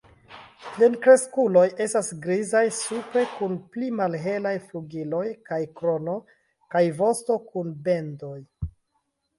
Plenkreskuloj 0.75 1.65
estas 1.85 2.09
grizaj 2.23 2.63
supre 2.79 3.27
kun 3.35 3.59
pli 3.75 3.91
malhelaj 4.01 4.55
flugiloj 4.71 5.23
kaj 5.51 5.61
krono, 5.83 6.19
kaj 6.75 6.85
vosto 7.03 7.43
kun 7.53 7.73
bendoj. 7.89 8.37